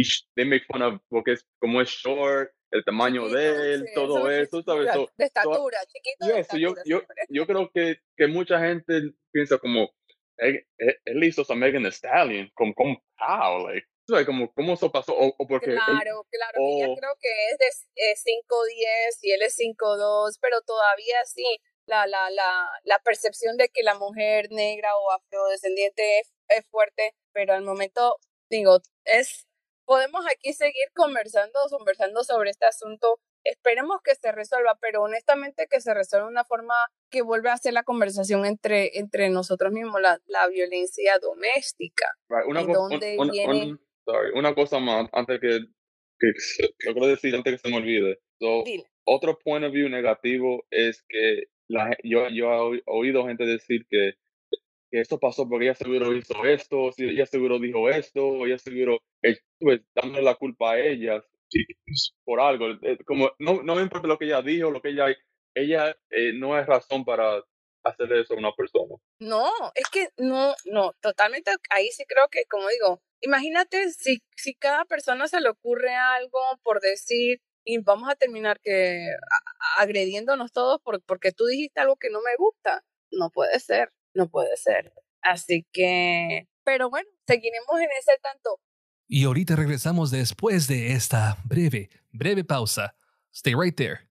sh- 0.01 0.25
they 0.35 0.45
make 0.45 0.65
fun 0.67 0.83
of, 0.83 1.01
porque 1.09 1.33
es 1.33 1.47
como 1.61 1.81
es 1.81 1.89
short, 1.91 2.51
el 2.71 2.85
tamaño 2.85 3.29
de 3.29 3.75
él, 3.75 3.85
sí, 3.87 3.95
todo 3.95 4.31
es 4.31 4.49
eso, 4.49 4.63
¿sabes? 4.63 4.87
de 4.87 4.93
So, 4.95 5.01
so, 5.07 5.25
estatura, 5.25 5.79
chiquito 5.87 6.27
de 6.27 6.37
yes, 6.39 6.47
so 6.49 6.57
yo, 6.57 6.69
estatura 6.71 6.83
yo, 6.87 7.03
yo 7.29 7.47
creo 7.47 7.71
que, 7.73 7.97
que 8.17 8.27
mucha 8.29 8.59
gente 8.61 9.13
piensa 9.31 9.59
como, 9.59 9.91
él, 10.39 10.67
él- 10.79 10.99
él 11.05 11.25
hizo 11.25 11.45
a 11.47 11.55
Megan 11.55 11.83
Thee 11.83 11.91
Stallion, 11.93 12.51
como, 12.55 12.75
como, 12.75 13.03
how, 13.21 13.67
like, 13.69 13.87
¿sabes? 14.09 14.25
Como, 14.25 14.51
¿cómo 14.55 14.73
eso 14.75 14.91
pasó? 14.91 15.15
O, 15.15 15.35
o 15.39 15.47
porque 15.47 15.67
Claro, 15.75 16.27
claro, 16.31 16.59
que 16.59 16.77
ella 16.77 16.89
o- 16.89 16.97
creo 16.97 17.15
que 17.21 17.29
es 17.51 17.59
de 17.59 17.67
eh, 18.11 18.15
5'10 18.17 19.19
y 19.23 19.33
él 19.33 19.43
es 19.43 19.55
5'2, 19.55 20.39
pero 20.41 20.63
todavía 20.63 21.23
sí, 21.27 21.45
la, 21.87 22.07
la, 22.07 22.31
la, 22.31 22.71
la 22.85 22.99
percepción 23.01 23.57
de 23.59 23.69
que 23.69 23.83
la 23.83 23.95
mujer 23.99 24.47
negra 24.51 24.97
o 24.97 25.11
afrodescendiente 25.13 26.21
es, 26.21 26.33
es 26.49 26.67
fuerte, 26.71 27.15
pero 27.33 27.53
al 27.55 27.63
momento, 27.65 28.17
digo, 28.49 28.79
es, 29.05 29.47
podemos 29.85 30.25
aquí 30.31 30.53
seguir 30.53 30.87
conversando, 30.95 31.59
conversando 31.71 32.25
sobre 32.25 32.51
este 32.51 32.67
asunto. 32.67 33.19
Esperemos 33.45 33.99
que 34.05 34.15
se 34.15 34.31
resuelva, 34.31 34.79
pero 34.81 35.03
honestamente 35.03 35.67
que 35.69 35.81
se 35.81 35.93
resuelva 35.95 36.27
de 36.29 36.33
una 36.33 36.45
forma 36.45 36.75
que 37.11 37.23
vuelva 37.23 37.53
a 37.53 37.59
ser 37.59 37.73
la 37.73 37.83
conversación 37.83 38.47
entre, 38.47 38.99
entre 38.99 39.31
nosotros 39.31 39.73
mismos, 39.73 40.01
la, 40.01 40.19
la 40.27 40.47
violencia 40.49 41.19
doméstica. 41.19 42.07
Right, 42.29 42.47
una, 42.47 42.63
¿Y 42.63 42.67
cosa, 42.67 42.79
dónde 42.79 43.17
un- 43.19 43.31
viene? 43.31 43.53
un- 43.73 43.81
sorry, 44.05 44.31
una 44.39 44.55
cosa 44.55 44.79
más, 44.79 45.09
antes 45.13 45.41
que, 45.41 45.59
que 46.21 46.33
quiero 46.79 47.07
decir 47.09 47.35
antes 47.35 47.55
que 47.55 47.59
se 47.59 47.69
me 47.69 47.79
olvide. 47.79 48.21
So, 48.39 48.63
otro 49.05 49.39
point 49.39 49.65
of 49.65 49.73
view 49.73 49.89
negativo 49.89 50.65
es 50.71 51.03
que 51.09 51.45
la, 51.69 51.97
yo, 52.05 52.29
yo 52.29 52.45
he 52.53 52.59
oí- 52.59 52.83
oído 52.87 53.27
gente 53.27 53.45
decir 53.45 53.87
que, 53.89 54.13
que 54.93 55.01
esto 55.01 55.19
pasó 55.19 55.49
porque 55.49 55.65
ella 55.65 55.75
seguro 55.75 56.15
hizo 56.15 56.45
esto, 56.45 56.93
si 56.93 57.05
ella 57.05 57.25
seguro 57.25 57.59
dijo 57.59 57.89
esto, 57.89 58.27
o 58.27 58.47
ella 58.47 58.59
seguro, 58.59 58.99
eh, 59.23 59.39
pues, 59.59 59.81
dándole 59.95 60.23
la 60.23 60.35
culpa 60.35 60.73
a 60.73 60.81
ellas 60.81 61.25
sí, 61.49 61.65
por 62.25 62.41
algo. 62.41 62.67
Eh, 62.83 62.99
Como, 63.07 63.31
no, 63.39 63.63
no 63.63 63.75
me 63.75 63.83
importa 63.83 64.07
lo 64.07 64.19
que 64.19 64.27
ella 64.27 64.43
dijo, 64.43 64.71
lo 64.71 64.83
que 64.83 64.91
ella, 64.91 65.07
ella 65.55 65.97
eh, 66.11 66.33
no 66.35 66.59
es 66.59 66.67
razón 66.67 67.07
para 67.07 67.43
hacerle 67.85 68.21
eso 68.21 68.35
a 68.35 68.39
una 68.39 68.53
persona. 68.53 68.95
No, 69.19 69.51
es 69.75 69.89
que 69.91 70.09
no, 70.19 70.55
no, 70.67 70.93
totalmente 71.01 71.51
ahí 71.71 71.89
sí 71.91 72.05
creo 72.07 72.29
que, 72.31 72.45
como 72.45 72.69
digo, 72.69 73.01
imagínate 73.23 73.91
si, 73.93 74.23
si 74.37 74.55
cada 74.55 74.85
persona 74.85 75.27
se 75.27 75.41
le 75.41 75.49
ocurre 75.49 75.95
algo 75.95 76.39
por 76.63 76.81
decir 76.81 77.41
y 77.65 77.79
vamos 77.79 78.11
a 78.11 78.17
terminar 78.17 78.61
que 78.61 79.07
agrediéndonos 79.79 80.53
todos 80.53 80.81
porque 80.83 81.33
tú 81.33 81.47
dijiste 81.47 81.81
algo 81.81 81.97
que 81.97 82.11
no 82.11 82.21
me 82.21 82.37
gusta. 82.37 82.85
No 83.15 83.31
puede 83.31 83.61
ser, 83.61 83.93
no 84.15 84.29
puede 84.29 84.57
ser. 84.57 84.93
Así 85.23 85.67
que, 85.73 86.49
pero 86.65 86.91
bueno, 86.91 87.09
seguiremos 87.27 87.81
en 87.81 87.91
ese 87.99 88.13
tanto. 88.23 88.61
Y 89.07 89.25
ahorita 89.25 89.57
regresamos 89.57 90.11
después 90.11 90.69
de 90.69 90.93
esta 90.93 91.37
breve, 91.45 91.91
breve 92.13 92.45
pausa. 92.45 92.97
Stay 93.33 93.55
right 93.55 93.77
there. 93.77 94.09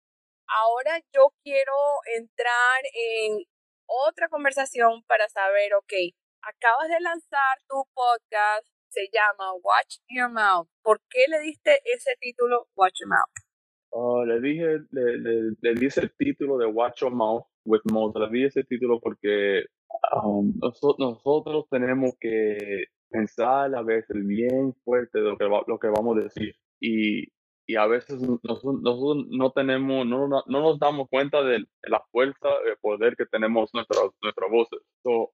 Ahora 0.48 1.00
yo 1.12 1.34
quiero 1.42 1.72
entrar 2.16 2.80
en 2.94 3.44
otra 3.86 4.28
conversación 4.28 5.02
para 5.04 5.28
saber, 5.28 5.74
ok, 5.74 5.92
acabas 6.42 6.88
de 6.88 7.00
lanzar 7.00 7.58
tu 7.68 7.84
podcast, 7.92 8.66
se 8.88 9.08
llama 9.12 9.52
Watch 9.62 9.98
Your 10.08 10.30
Mouth. 10.30 10.68
¿Por 10.82 11.02
qué 11.10 11.26
le 11.28 11.40
diste 11.40 11.80
ese 11.84 12.16
título, 12.20 12.68
Watch 12.74 13.00
Your 13.00 13.08
Mouth? 13.08 13.45
Uh, 13.90 14.24
le 14.24 14.40
dije, 14.40 14.78
le, 14.90 15.18
le, 15.18 15.52
le, 15.60 15.74
di 15.74 15.86
ese 15.86 16.08
título 16.18 16.58
de 16.58 16.66
Watch 16.66 17.00
Your 17.00 17.12
Mouth 17.14 17.44
with 17.64 17.80
Mouth. 17.90 18.16
Le 18.16 18.28
di 18.30 18.44
ese 18.44 18.64
título 18.64 19.00
porque 19.00 19.64
um, 20.22 20.52
nosotros, 20.60 20.98
nosotros 20.98 21.66
tenemos 21.70 22.14
que 22.20 22.86
pensar 23.10 23.74
a 23.74 23.82
veces 23.82 24.16
bien 24.26 24.74
fuerte 24.84 25.18
de 25.18 25.24
lo 25.30 25.38
que, 25.38 25.44
lo 25.44 25.78
que 25.78 25.88
vamos 25.88 26.18
a 26.18 26.22
decir. 26.22 26.54
Y, 26.80 27.28
y 27.66 27.76
a 27.76 27.86
veces 27.86 28.20
nosotros, 28.20 28.80
nosotros 28.82 29.26
no 29.30 29.52
tenemos, 29.52 30.06
no, 30.06 30.28
no, 30.28 30.42
nos 30.46 30.78
damos 30.78 31.08
cuenta 31.08 31.42
de 31.42 31.64
la 31.84 32.02
fuerza, 32.12 32.48
el 32.66 32.76
poder 32.80 33.16
que 33.16 33.26
tenemos 33.26 33.70
nuestra, 33.72 34.02
nuestra 34.22 34.46
voces. 34.48 34.80
So, 35.02 35.32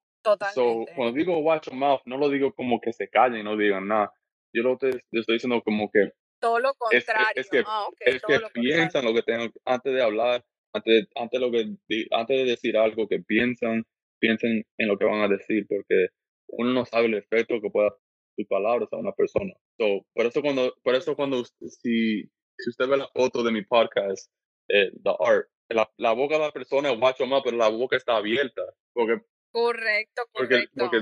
So, 0.55 0.85
cuando 0.95 1.15
digo 1.19 1.39
watch 1.41 1.67
your 1.67 1.75
mouth, 1.77 2.01
no 2.07 2.17
lo 2.17 2.29
digo 2.29 2.53
como 2.55 2.81
que 2.81 2.93
se 2.93 3.09
callen 3.09 3.41
y 3.41 3.43
no 3.43 3.57
digan 3.57 3.89
nada. 3.89 4.13
Yo 4.53 4.63
lo 4.63 4.75
estoy 4.75 5.01
diciendo 5.27 5.61
como 5.65 5.91
que... 5.91 6.13
Todo 6.43 6.59
lo 6.59 6.75
contrario. 6.75 7.07
Es, 7.37 7.49
que, 7.49 7.63
ah, 7.65 7.87
es 8.01 8.21
que 8.21 8.41
piensan 8.53 9.05
lo 9.05 9.15
que 9.15 9.23
tengan 9.23 9.53
antes 9.65 9.95
de 9.95 10.03
hablar, 10.03 10.45
antes, 10.75 11.07
antes, 11.15 11.41
lo 11.41 11.53
que, 11.53 11.77
antes 12.11 12.37
de 12.37 12.45
decir 12.45 12.77
algo, 12.77 13.07
que 13.07 13.21
piensan, 13.21 13.85
piensen 14.21 14.65
en 14.77 14.89
lo 14.89 14.99
que 14.99 15.05
van 15.05 15.21
a 15.21 15.29
decir, 15.29 15.65
porque 15.69 16.09
uno 16.49 16.73
no 16.73 16.85
sabe 16.85 17.07
el 17.07 17.15
efecto 17.15 17.61
que 17.63 17.71
pueda 17.71 17.95
sus 18.37 18.47
palabras 18.49 18.89
a 18.93 18.97
una 18.97 19.13
persona. 19.13 19.55
So, 19.79 20.05
por 20.13 20.27
eso 20.27 20.43
cuando, 20.43 20.75
por 20.83 20.97
eso 20.97 21.15
cuando 21.15 21.45
si, 21.45 22.23
si 22.23 22.71
usted 22.71 22.89
ve 22.89 22.97
la 22.97 23.09
foto 23.15 23.45
de 23.45 23.53
mi 23.53 23.63
podcast, 23.63 24.29
eh, 24.69 24.91
The 25.05 25.11
Art, 25.21 25.47
la, 25.69 25.89
la, 25.97 26.13
boca 26.13 26.35
de 26.35 26.41
la 26.41 26.51
persona 26.51 26.91
es 26.91 27.01
watch 27.01 27.21
más, 27.21 27.43
pero 27.45 27.57
la 27.57 27.69
boca 27.69 27.97
está 27.97 28.17
abierta, 28.17 28.63
porque 28.93 29.23
Correcto, 29.53 30.23
correcto. 30.33 30.71
Porque, 30.75 30.99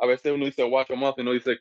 a 0.00 0.06
veces 0.06 0.32
uno 0.32 0.44
dice 0.44 0.62
your 0.62 0.96
mouth 0.96 1.18
y 1.18 1.22
uno 1.22 1.32
dice, 1.32 1.58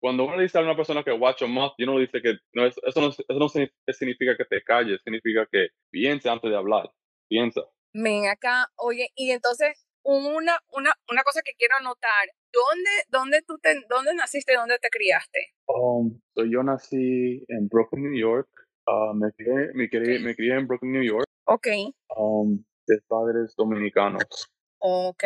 cuando 0.00 0.24
uno 0.24 0.38
dice 0.40 0.58
a 0.58 0.62
una 0.62 0.76
persona 0.76 1.02
que 1.02 1.12
watch 1.12 1.40
your 1.40 1.50
mouth, 1.50 1.72
uno 1.78 1.98
dice 1.98 2.20
que 2.22 2.34
no, 2.54 2.66
eso, 2.66 2.80
no, 2.96 3.08
eso 3.08 3.24
no 3.28 3.48
significa 3.48 4.36
que 4.36 4.44
te 4.44 4.62
calles, 4.62 5.00
significa 5.02 5.46
que 5.50 5.68
piense 5.90 6.28
antes 6.28 6.50
de 6.50 6.56
hablar, 6.56 6.90
piensa. 7.28 7.62
Ven 7.92 8.26
acá, 8.26 8.70
oye, 8.76 9.08
y 9.14 9.30
entonces 9.30 9.86
una, 10.06 10.58
una, 10.70 10.92
una 11.10 11.22
cosa 11.22 11.40
que 11.44 11.52
quiero 11.58 11.76
anotar, 11.76 12.28
¿dónde, 12.52 12.90
dónde 13.08 13.42
tú 13.42 13.58
te, 13.58 13.74
dónde 13.88 14.14
naciste, 14.14 14.54
dónde 14.54 14.78
te 14.78 14.88
criaste? 14.88 15.54
Um, 15.66 16.20
yo 16.36 16.62
nací 16.62 17.44
en 17.48 17.68
Brooklyn, 17.68 18.04
New 18.04 18.18
York. 18.18 18.48
Uh, 18.86 19.12
me, 19.14 19.32
crié, 19.32 19.72
me, 19.74 19.88
crié, 19.88 20.20
me 20.20 20.34
crié 20.34 20.54
en 20.54 20.66
Brooklyn, 20.66 20.92
New 20.92 21.02
York. 21.02 21.26
Ok. 21.46 21.66
Um, 22.16 22.64
de 22.86 23.00
padres 23.08 23.54
dominicanos. 23.56 24.48
Ok. 24.78 25.24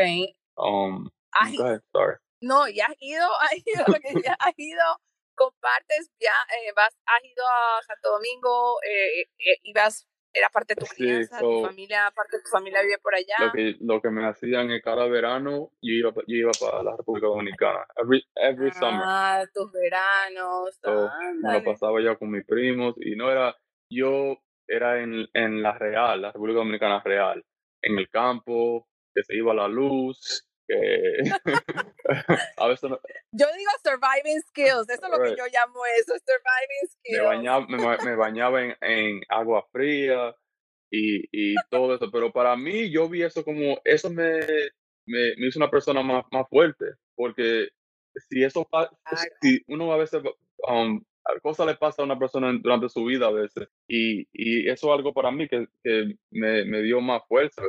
Um, 0.57 1.11
go 1.57 1.65
ahead, 1.65 1.83
sorry. 1.93 2.17
No, 2.41 2.69
ya 2.69 2.87
has 2.87 2.97
ido, 3.01 3.27
has 3.41 3.57
ido, 3.57 3.85
ya 4.25 4.37
has 4.39 4.55
ido, 4.57 4.85
compartes, 5.35 6.11
ya 6.21 6.33
eh, 6.57 6.73
vas, 6.75 6.97
has 7.07 7.25
ido 7.25 7.45
a 7.47 7.83
Santo 7.83 8.11
Domingo 8.13 8.79
eh, 8.83 9.23
eh, 9.23 9.59
y 9.63 9.73
vas, 9.73 10.07
era 10.33 10.49
parte 10.49 10.75
de 10.75 10.81
tu 10.81 10.87
crianza, 10.87 11.41
tu 11.41 11.63
familia, 11.65 12.11
parte 12.15 12.37
de 12.37 12.43
tu 12.43 12.51
familia 12.51 12.83
vive 12.83 12.99
por 13.03 13.15
allá. 13.15 13.47
Lo 13.47 13.53
que, 13.53 13.77
lo 13.81 14.01
que 14.01 14.11
me 14.11 14.27
hacían 14.27 14.71
en 14.71 14.81
cada 14.81 15.07
verano, 15.07 15.73
yo 15.83 15.93
iba, 15.93 16.13
yo 16.27 16.37
iba 16.37 16.53
para 16.59 16.83
la 16.83 16.97
República 16.97 17.27
Dominicana, 17.27 17.85
every, 17.97 18.25
every 18.37 18.71
summer. 18.73 19.03
Ah, 19.05 19.45
tus 19.53 19.73
veranos. 19.73 20.79
So, 20.83 21.11
me 21.43 21.53
lo 21.55 21.65
pasaba 21.65 22.01
yo 22.01 22.19
con 22.19 22.31
mis 22.31 22.45
primos 22.47 22.95
y 22.99 23.17
no 23.17 23.31
era, 23.31 23.57
yo 23.91 24.39
era 24.69 25.03
en, 25.03 25.27
en 25.35 25.63
la 25.63 25.77
Real, 25.77 26.23
la 26.23 26.33
República 26.33 26.59
Dominicana 26.59 27.03
Real, 27.05 27.45
en 27.83 27.99
el 27.99 28.09
campo, 28.09 28.87
que 29.13 29.25
se 29.25 29.37
iba 29.37 29.53
la 29.53 29.67
luz, 29.67 30.47
que 30.71 31.23
a 32.57 32.69
veces 32.69 32.91
Yo 33.33 33.47
digo 33.57 33.71
surviving 33.83 34.41
skills, 34.43 34.89
eso 34.89 35.07
es 35.07 35.11
lo 35.11 35.23
que 35.23 35.37
yo 35.37 35.45
llamo 35.53 35.81
eso, 35.99 36.15
surviving 36.19 36.89
skills. 36.89 37.19
Me 37.19 37.27
bañaba, 37.27 37.67
me, 38.05 38.17
bañaba 38.17 38.63
en, 38.63 38.77
en, 38.81 39.21
agua 39.29 39.67
fría 39.73 40.35
y, 40.91 41.25
y 41.33 41.55
todo 41.71 41.95
eso, 41.95 42.11
pero 42.11 42.33
para 42.33 42.57
mí 42.57 42.91
yo 42.91 43.09
vi 43.09 43.23
eso 43.23 43.45
como, 43.45 43.81
eso 43.85 44.11
me, 44.11 44.41
me, 45.07 45.35
me 45.37 45.47
hizo 45.47 45.59
una 45.59 45.71
persona 45.71 46.03
más, 46.03 46.25
más 46.31 46.49
fuerte, 46.49 46.87
porque 47.15 47.69
si 48.29 48.43
eso 48.43 48.69
si 49.41 49.63
uno 49.69 49.93
a 49.93 49.97
veces 49.97 50.23
um, 50.69 51.03
cosas 51.43 51.67
le 51.67 51.77
pasa 51.77 52.03
a 52.03 52.05
una 52.05 52.19
persona 52.19 52.53
durante 52.61 52.89
su 52.89 53.05
vida 53.05 53.27
a 53.27 53.31
veces 53.31 53.69
y, 53.87 54.27
y 54.33 54.69
eso 54.69 54.89
es 54.89 54.99
algo 54.99 55.13
para 55.13 55.31
mí 55.31 55.49
que, 55.49 55.69
que 55.85 56.17
me, 56.31 56.65
me 56.65 56.83
dio 56.83 57.01
más 57.01 57.23
fuerza 57.29 57.63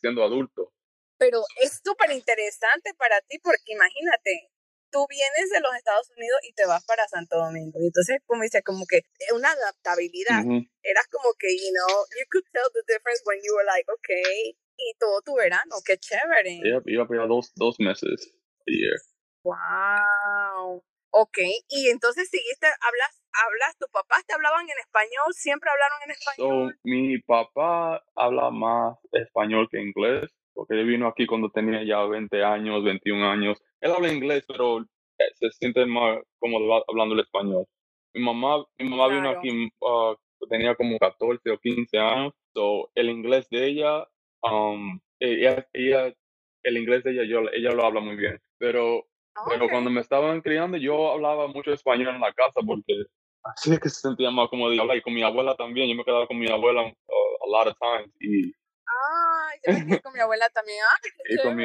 siendo 0.00 0.22
adulto 0.22 0.72
pero 1.20 1.44
es 1.60 1.80
súper 1.84 2.10
interesante 2.12 2.96
para 2.96 3.20
ti 3.28 3.38
porque 3.44 3.76
imagínate, 3.76 4.48
tú 4.90 5.04
vienes 5.06 5.50
de 5.52 5.60
los 5.60 5.76
Estados 5.76 6.08
Unidos 6.16 6.40
y 6.48 6.52
te 6.54 6.66
vas 6.66 6.82
para 6.86 7.06
Santo 7.06 7.36
Domingo. 7.36 7.78
Y 7.78 7.92
entonces, 7.92 8.24
como 8.26 8.42
dice, 8.42 8.62
como 8.62 8.86
que 8.88 9.04
una 9.36 9.52
adaptabilidad. 9.52 10.40
Eras 10.82 11.06
como 11.12 11.36
que, 11.38 11.52
you 11.54 11.70
know, 11.76 11.92
you 12.16 12.24
could 12.32 12.44
tell 12.52 12.66
the 12.72 12.82
difference 12.88 13.22
when 13.28 13.38
you 13.44 13.54
were 13.54 13.68
like, 13.68 13.84
okay, 13.92 14.56
y 14.80 14.96
todo 14.98 15.20
tu 15.20 15.36
verano, 15.36 15.76
qué 15.84 15.98
chévere. 15.98 16.58
Iba, 16.64 16.80
iba 16.86 17.06
para 17.06 17.26
dos, 17.26 17.52
dos 17.54 17.76
meses 17.78 18.32
a 18.66 18.72
year. 18.72 18.96
Wow. 19.44 20.82
Ok, 21.12 21.38
y 21.68 21.90
entonces 21.90 22.30
seguiste, 22.30 22.66
hablas, 22.66 23.20
hablas, 23.44 23.76
tus 23.76 23.90
papás 23.90 24.24
te 24.26 24.32
hablaban 24.32 24.64
en 24.64 24.78
español, 24.78 25.34
siempre 25.34 25.68
hablaron 25.68 25.98
en 26.06 26.10
español. 26.12 26.72
So, 26.72 26.80
mi 26.84 27.18
papá 27.20 28.02
habla 28.14 28.50
más 28.50 28.96
español 29.12 29.68
que 29.70 29.82
inglés 29.82 30.30
porque 30.60 30.74
él 30.74 30.86
vino 30.86 31.08
aquí 31.08 31.24
cuando 31.24 31.48
tenía 31.48 31.82
ya 31.84 32.04
20 32.04 32.44
años, 32.44 32.84
21 32.84 33.30
años. 33.30 33.56
Él 33.80 33.92
habla 33.92 34.12
inglés, 34.12 34.44
pero 34.46 34.80
eh, 34.80 35.32
se 35.36 35.50
siente 35.52 35.86
más 35.86 36.18
cómodo 36.38 36.84
hablando 36.86 37.14
el 37.14 37.22
español. 37.22 37.64
Mi 38.12 38.22
mamá, 38.22 38.62
mi 38.78 38.90
mamá 38.90 39.08
vino 39.08 39.30
aquí, 39.30 39.70
uh, 39.80 40.14
tenía 40.50 40.74
como 40.74 40.98
14 40.98 41.50
o 41.50 41.56
15 41.56 41.98
años, 41.98 42.34
so, 42.52 42.90
el 42.94 43.08
inglés 43.08 43.48
de 43.48 43.68
ella, 43.68 44.06
um, 44.42 45.00
ella, 45.18 45.66
ella, 45.72 46.12
el 46.64 46.76
inglés 46.76 47.04
de 47.04 47.12
ella, 47.12 47.24
yo, 47.24 47.40
ella 47.54 47.70
lo 47.70 47.86
habla 47.86 48.00
muy 48.00 48.16
bien, 48.16 48.38
pero, 48.58 49.06
pero 49.48 49.66
cuando 49.66 49.88
me 49.88 50.02
estaban 50.02 50.42
criando, 50.42 50.76
yo 50.76 51.10
hablaba 51.10 51.46
mucho 51.46 51.72
español 51.72 52.14
en 52.14 52.20
la 52.20 52.34
casa 52.34 52.60
porque 52.66 53.04
así 53.44 53.72
es 53.72 53.80
que 53.80 53.88
se 53.88 54.02
sentía 54.02 54.30
más 54.30 54.50
cómodo 54.50 54.78
hablar, 54.78 54.98
y 54.98 55.00
con 55.00 55.14
mi 55.14 55.22
abuela 55.22 55.54
también, 55.56 55.88
yo 55.88 55.94
me 55.94 56.04
quedaba 56.04 56.26
con 56.26 56.38
mi 56.38 56.50
abuela 56.50 56.82
uh, 56.82 57.44
a 57.44 57.48
lot 57.48 57.68
of 57.68 57.78
times, 57.78 58.14
y 58.20 58.52
con 60.02 60.12
mi 60.12 60.20
abuela 60.20 60.48
también. 60.50 60.78
y, 61.28 61.36
con 61.38 61.56
mi, 61.56 61.64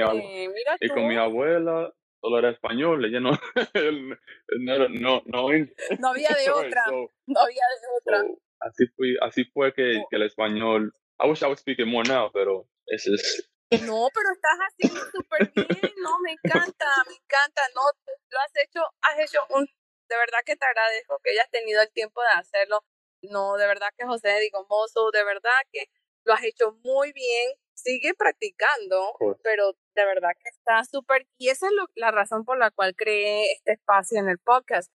y 0.82 0.90
con 0.90 1.08
mi 1.08 1.16
abuela 1.16 1.94
solo 2.26 2.40
era 2.40 2.50
español, 2.50 3.06
ella 3.06 3.20
no, 3.20 3.32
no, 4.60 4.90
no, 4.90 5.22
no, 5.26 5.50
no, 6.00 6.10
había 6.10 6.30
de 6.30 6.50
otra, 6.50 6.86
no 6.88 7.40
había 7.40 7.66
de 7.82 7.88
otra. 8.02 8.24
así, 8.62 8.88
fue, 8.96 9.14
así 9.22 9.46
fue 9.54 9.74
que, 9.74 10.02
que, 10.10 10.16
el 10.16 10.24
español, 10.24 10.92
I 11.20 11.30
wish 11.30 11.44
I 11.44 11.48
was 11.48 11.60
speaking 11.60 11.88
more 11.88 12.08
now, 12.10 12.32
pero 12.34 12.68
ese 12.88 13.14
es... 13.14 13.52
No, 13.82 14.08
pero 14.14 14.30
estás 14.34 14.58
haciendo 14.58 15.02
súper 15.12 15.52
bien, 15.54 15.94
no, 16.02 16.20
me 16.20 16.32
encanta, 16.32 16.86
me 17.08 17.14
encanta, 17.14 17.62
no, 17.76 17.82
lo 18.30 18.40
has 18.40 18.54
hecho, 18.56 18.82
has 19.02 19.20
hecho 19.20 19.40
un, 19.50 19.66
de 19.66 20.18
verdad 20.18 20.40
que 20.46 20.56
te 20.56 20.66
agradezco 20.66 21.20
que 21.24 21.32
hayas 21.32 21.50
tenido 21.52 21.82
el 21.82 21.92
tiempo 21.92 22.22
de 22.22 22.40
hacerlo, 22.40 22.84
no, 23.22 23.56
de 23.58 23.68
verdad 23.68 23.90
que 23.98 24.06
José, 24.06 24.40
digo, 24.40 24.66
mozo, 24.68 25.12
de 25.12 25.24
verdad 25.24 25.62
que 25.72 25.86
lo 26.26 26.34
has 26.34 26.44
hecho 26.44 26.78
muy 26.84 27.12
bien, 27.14 27.54
sigue 27.76 28.14
practicando, 28.16 29.14
pero 29.44 29.74
de 29.96 30.06
verdad 30.06 30.32
que 30.42 30.50
está 30.50 30.84
súper, 30.84 31.28
y 31.38 31.50
esa 31.50 31.68
es 31.68 31.74
la 31.96 32.12
razón 32.12 32.46
por 32.46 32.58
la 32.58 32.72
cual 32.72 32.96
creé 32.96 33.52
este 33.54 33.74
espacio 33.74 34.20
en 34.20 34.30
el 34.30 34.40
podcast. 34.40 34.92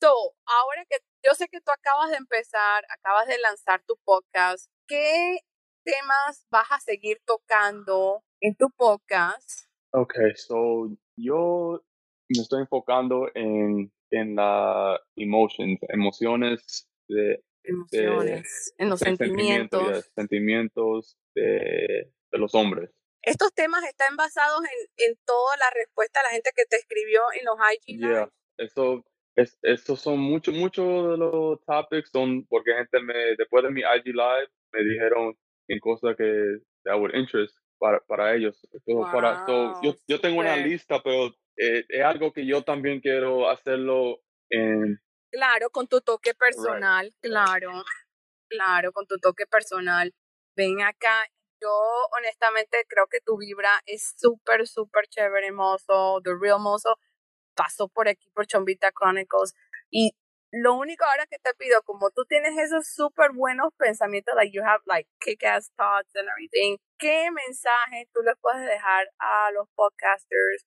So, 0.00 0.14
ahora 0.46 0.86
que 0.88 0.96
yo 1.22 1.34
sé 1.34 1.48
que 1.48 1.60
tú 1.60 1.70
acabas 1.70 2.10
de 2.10 2.16
empezar, 2.16 2.84
acabas 2.88 3.26
de 3.26 3.38
lanzar 3.38 3.82
tu 3.86 3.96
podcast, 4.04 4.70
¿qué 4.88 5.40
temas 5.84 6.46
vas 6.50 6.70
a 6.70 6.80
seguir 6.80 7.20
tocando 7.26 8.24
en 8.40 8.54
tu 8.56 8.70
podcast? 8.70 9.68
Ok, 9.92 10.14
so 10.36 10.88
yo 11.16 11.84
me 12.28 12.42
estoy 12.42 12.62
enfocando 12.62 13.28
en, 13.34 13.92
en 14.10 14.36
la 14.36 14.98
emotions, 15.16 15.78
emociones 15.88 16.88
de 17.08 17.44
emociones, 17.64 18.74
en 18.78 18.88
los 18.88 19.00
sentimientos. 19.00 20.10
Sentimientos, 20.14 21.18
de, 21.34 22.12
de, 22.30 22.38
los 22.38 22.54
hombres. 22.54 22.90
estos 23.22 23.52
temas 23.54 23.84
están 23.84 24.16
basados 24.16 24.60
en, 24.62 25.10
en 25.10 25.18
toda 25.24 25.56
la 25.58 25.70
respuesta 25.74 26.20
de 26.20 26.24
la 26.24 26.30
gente 26.30 26.50
que 26.54 26.64
te 26.66 26.76
escribió 26.76 27.22
en 27.38 27.44
los 27.44 27.56
IG 27.72 27.98
Yeah, 27.98 28.30
eso, 28.58 29.04
es, 29.36 29.58
esos 29.62 30.00
son 30.00 30.18
muchos, 30.18 30.54
muchos 30.54 31.10
de 31.10 31.16
los 31.16 31.64
topics 31.64 32.10
son 32.10 32.46
porque 32.46 32.74
gente 32.74 33.00
me, 33.00 33.36
después 33.36 33.64
de 33.64 33.70
mi 33.70 33.80
IG 33.80 34.14
Live, 34.14 34.48
me 34.72 34.84
dijeron 34.84 35.36
en 35.68 35.78
cosas 35.80 36.16
que 36.16 36.58
that 36.84 36.96
would 36.96 37.14
interest 37.14 37.56
para, 37.78 38.00
para 38.00 38.34
ellos. 38.34 38.60
So, 38.86 39.00
para, 39.12 39.46
so, 39.46 39.80
yo, 39.82 39.94
yo 40.06 40.20
tengo 40.20 40.40
una 40.40 40.56
lista, 40.56 41.00
pero 41.02 41.28
eh, 41.56 41.84
es 41.88 42.02
algo 42.02 42.32
que 42.32 42.46
yo 42.46 42.62
también 42.62 43.00
quiero 43.00 43.48
hacerlo 43.48 44.20
en, 44.50 45.00
Claro, 45.30 45.70
con 45.70 45.86
tu 45.86 46.00
toque 46.00 46.34
personal, 46.34 47.14
claro, 47.20 47.84
claro, 48.48 48.92
con 48.92 49.06
tu 49.06 49.16
toque 49.18 49.46
personal. 49.46 50.12
Ven 50.56 50.82
acá, 50.82 51.24
yo 51.60 51.70
honestamente 52.16 52.84
creo 52.88 53.06
que 53.06 53.20
tu 53.20 53.36
vibra 53.38 53.80
es 53.86 54.14
súper, 54.16 54.66
súper 54.66 55.06
chévere, 55.08 55.52
mozo, 55.52 56.20
The 56.24 56.30
Real 56.40 56.60
Mozo. 56.60 56.96
Pasó 57.54 57.88
por 57.88 58.08
aquí 58.08 58.30
por 58.30 58.46
Chombita 58.46 58.90
Chronicles 58.92 59.54
y 59.90 60.12
lo 60.52 60.74
único 60.74 61.04
ahora 61.04 61.26
que 61.26 61.38
te 61.38 61.54
pido, 61.54 61.82
como 61.82 62.10
tú 62.10 62.24
tienes 62.24 62.58
esos 62.58 62.88
súper 62.88 63.30
buenos 63.32 63.72
pensamientos, 63.76 64.34
like 64.34 64.52
you 64.52 64.62
have 64.64 64.80
like 64.86 65.08
kick-ass 65.20 65.70
thoughts 65.76 66.10
and 66.16 66.28
everything, 66.28 66.76
¿qué 66.98 67.30
mensaje 67.30 68.08
tú 68.12 68.22
les 68.22 68.34
puedes 68.40 68.66
dejar 68.66 69.08
a 69.18 69.50
los 69.52 69.68
podcasters 69.76 70.64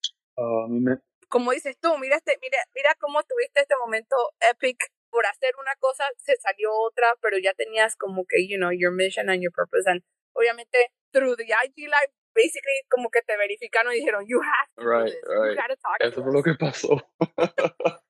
mi 0.70 0.80
me- 0.80 0.98
como 1.30 1.52
dices 1.52 1.78
tú, 1.80 1.98
mira, 1.98 2.16
este, 2.18 2.38
mira, 2.42 2.58
mira 2.76 2.96
cómo 3.00 3.24
tuviste 3.24 3.62
este 3.62 3.76
momento 3.78 4.16
epic 4.52 4.78
por 5.10 5.26
hacer 5.26 5.54
una 5.60 5.76
cosa, 5.80 6.04
se 6.18 6.36
salió 6.38 6.72
otra, 6.72 7.08
pero 7.22 7.38
ya 7.40 7.54
tenías 7.54 7.96
como 7.96 8.26
que, 8.26 8.48
you 8.48 8.58
know, 8.58 8.72
your 8.72 8.92
mission 8.92 9.30
and 9.30 9.42
your 9.42 9.52
purpose. 9.52 9.90
And 9.90 10.04
obviamente, 10.36 10.92
through 11.13 11.36
the 11.38 11.46
IG 11.46 11.88
Live, 11.88 12.12
basically, 12.34 12.82
como 12.90 13.10
que 13.10 13.22
te 13.22 13.38
verificaron 13.38 13.94
y 13.94 13.98
dijeron, 14.00 14.25
you 14.28 14.42
have 14.42 14.68
to 14.78 14.84
Right, 14.84 15.06
do 15.06 15.12
this. 15.13 15.30
right. 15.30 15.52
You 15.52 15.56
gotta 15.56 15.75
talk 15.78 15.98
eso 16.02 16.24
fue 16.24 16.32
lo 16.34 16.40
us." 16.40 16.46
que 16.46 16.56
pasó. 16.56 17.00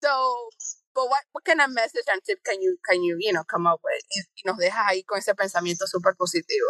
So, 0.00 0.48
but 0.94 1.08
what, 1.08 1.24
what 1.32 1.44
kind 1.44 1.60
of 1.60 1.70
message 1.70 2.06
and 2.10 2.22
tip 2.24 2.38
can 2.44 2.62
you, 2.62 2.78
can 2.88 3.02
you, 3.02 3.16
you 3.20 3.32
know, 3.32 3.42
come 3.44 3.66
up 3.66 3.80
with? 3.82 4.00
Y, 4.14 4.20
y 4.36 4.42
nos 4.46 4.58
dejas 4.58 4.86
ahí 4.88 5.04
con 5.04 5.18
ese 5.18 5.34
pensamiento 5.34 5.86
súper 5.86 6.14
positivo. 6.16 6.66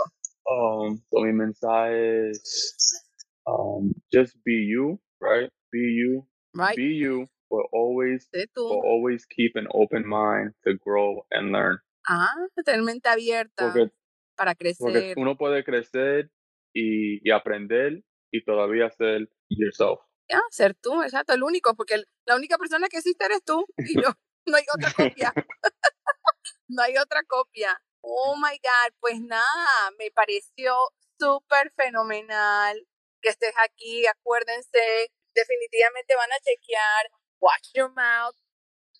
Um, 0.50 1.02
so 1.12 1.20
mi 1.20 1.32
mensaje 1.32 2.30
es, 2.30 3.04
um, 3.46 3.92
just 4.10 4.34
be 4.44 4.52
you, 4.66 4.98
right? 5.20 5.50
Be 5.70 5.78
you, 5.78 6.26
Right? 6.54 6.74
be 6.74 6.84
you, 6.84 7.26
but 7.50 7.66
always, 7.72 8.26
but 8.32 8.48
always 8.82 9.26
keep 9.26 9.52
an 9.56 9.66
open 9.74 10.06
mind 10.08 10.54
to 10.66 10.74
grow 10.74 11.26
and 11.30 11.52
learn. 11.52 11.78
Ah, 12.08 12.32
tener 12.64 12.82
mente 12.82 13.06
abierta 13.10 13.70
Porque, 13.74 13.90
para 14.38 14.54
porque 14.54 14.74
crecer. 14.76 15.14
uno 15.18 15.36
puede 15.36 15.64
crecer 15.64 16.30
y, 16.72 17.20
y 17.28 17.32
aprender 17.32 18.02
y 18.32 18.44
todavía 18.44 18.88
ser 18.90 19.28
yourself. 19.50 20.00
Ya, 20.30 20.40
ser 20.50 20.74
tú, 20.74 21.02
exacto, 21.02 21.32
el 21.34 21.42
único, 21.42 21.74
porque 21.74 21.94
el- 21.94 22.06
la 22.26 22.36
única 22.36 22.56
persona 22.58 22.88
que 22.88 22.98
existe 22.98 23.24
eres 23.24 23.42
tú 23.44 23.66
y 23.78 24.00
yo. 24.00 24.08
No 24.46 24.56
hay 24.56 24.64
otra 24.74 24.90
copia. 24.96 25.32
no 26.68 26.82
hay 26.82 26.96
otra 26.96 27.22
copia. 27.24 27.78
Oh 28.00 28.36
my 28.36 28.56
God, 28.58 28.94
pues 29.00 29.20
nada, 29.20 29.90
me 29.98 30.10
pareció 30.10 30.74
súper 31.18 31.70
fenomenal 31.76 32.86
que 33.20 33.28
estés 33.30 33.52
aquí. 33.64 34.06
Acuérdense, 34.06 35.12
definitivamente 35.34 36.14
van 36.16 36.32
a 36.32 36.40
chequear 36.40 37.10
Watch 37.40 37.72
Your 37.74 37.92
Mouth 37.94 38.36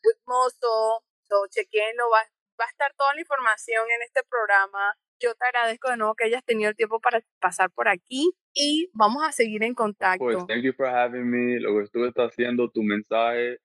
with 0.04 0.18
Mozo. 0.26 1.04
So, 1.28 1.47
chequenlo, 1.49 2.11
va, 2.11 2.23
va 2.61 2.64
a 2.64 2.71
estar 2.71 2.92
toda 2.97 3.14
la 3.14 3.20
información 3.20 3.87
en 3.90 4.03
este 4.03 4.20
programa. 4.29 4.94
Yo 5.20 5.35
te 5.35 5.44
agradezco 5.46 5.90
de 5.90 5.96
nuevo 5.96 6.14
que 6.14 6.24
hayas 6.24 6.44
tenido 6.44 6.70
el 6.70 6.76
tiempo 6.76 7.00
para 7.00 7.20
pasar 7.40 7.70
por 7.70 7.88
aquí 7.88 8.31
y 8.54 8.90
vamos 8.92 9.22
a 9.26 9.33
seguir 9.33 9.62
en 9.64 9.74
contacto. 9.74 10.24
Pues, 10.24 10.46
thank 10.46 10.62
you 10.62 10.72
for 10.72 10.87
having 10.87 11.28
me. 11.31 11.61
Lo 11.61 11.78
que 11.81 11.88
tú 11.92 12.04
estás 12.04 12.31
haciendo, 12.33 12.70
tu 12.70 12.83
mensaje 12.83 13.59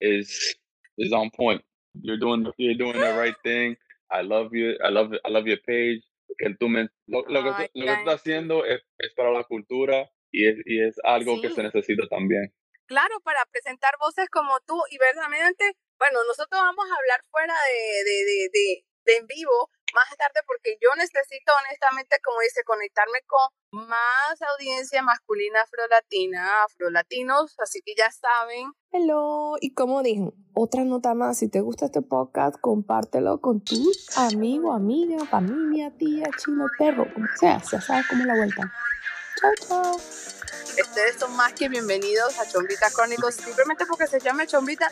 is 0.00 0.58
is 0.96 1.12
on 1.12 1.30
point. 1.30 1.62
You're 1.94 2.18
doing 2.18 2.44
you're 2.58 2.76
doing 2.78 3.00
the 3.00 3.12
right 3.20 3.36
thing. 3.42 3.76
I 4.10 4.22
love 4.22 4.50
you. 4.52 4.76
I 4.84 4.90
love 4.90 5.12
I 5.24 5.30
love 5.30 5.46
your 5.46 5.60
page. 5.66 6.02
Que 6.38 6.54
tú 6.58 6.68
lo, 6.68 7.24
lo 7.28 7.42
que, 7.42 7.70
lo 7.74 7.84
que 7.86 7.92
estás 7.92 8.14
haciendo 8.14 8.64
es, 8.64 8.80
es 8.98 9.12
para 9.14 9.32
la 9.32 9.42
cultura 9.44 10.08
y 10.32 10.46
es, 10.46 10.56
y 10.64 10.80
es 10.80 10.96
algo 11.02 11.40
que 11.40 11.48
Sí. 11.48 11.54
se 11.54 11.62
necesita 11.64 12.06
también. 12.08 12.54
claro, 12.86 13.20
para 13.22 13.40
presentar 13.52 13.94
voces 14.00 14.28
como 14.30 14.58
tú 14.66 14.80
y 14.90 14.98
verdaderamente, 14.98 15.64
bueno, 15.98 16.18
nosotros 16.26 16.60
vamos 16.60 16.86
a 16.90 16.94
hablar 16.98 17.20
fuera 17.30 17.54
de, 17.54 18.04
de, 18.04 18.24
de, 18.24 18.48
de, 18.52 18.84
de 19.04 19.16
en 19.16 19.26
vivo 19.26 19.70
más 19.94 20.08
tarde 20.16 20.40
porque 20.46 20.76
yo 20.80 20.88
necesito 20.96 21.52
honestamente, 21.66 22.16
como 22.24 22.40
dice, 22.40 22.62
conectarme 22.64 23.20
con 23.26 23.86
más 23.88 24.42
audiencia 24.54 25.02
masculina 25.02 25.62
afrolatina, 25.62 26.64
afrolatinos, 26.64 27.54
así 27.58 27.80
que 27.84 27.94
ya 27.96 28.10
saben. 28.10 28.72
Hello, 28.92 29.56
y 29.60 29.74
como 29.74 30.02
dije, 30.02 30.32
otra 30.54 30.84
nota 30.84 31.14
más, 31.14 31.38
si 31.38 31.48
te 31.48 31.60
gusta 31.60 31.86
este 31.86 32.02
podcast, 32.02 32.56
compártelo 32.60 33.40
con 33.40 33.62
tus 33.62 34.16
amigos, 34.16 34.74
amigas, 34.74 35.28
familia, 35.28 35.92
tía, 35.96 36.28
chino, 36.36 36.66
perro, 36.78 37.06
como 37.12 37.26
sea, 37.38 37.62
ya 37.70 37.80
sabes 37.80 38.06
cómo 38.08 38.22
es 38.22 38.26
la 38.26 38.36
vuelta. 38.36 38.72
Chao, 39.40 39.52
chao. 39.68 39.96
Ustedes 40.80 41.16
son 41.18 41.36
más 41.36 41.52
que 41.52 41.68
bienvenidos 41.68 42.38
a 42.38 42.48
Chombita 42.48 42.90
Crónicos, 42.90 43.34
simplemente 43.34 43.84
porque 43.86 44.06
se 44.06 44.20
llama 44.20 44.46
Chombita. 44.46 44.90